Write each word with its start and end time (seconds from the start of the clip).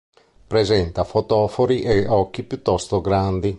Presenta 0.47 1.03
fotofori 1.03 1.83
e 1.83 2.07
occhi 2.07 2.41
piuttosto 2.41 3.01
grandi. 3.01 3.49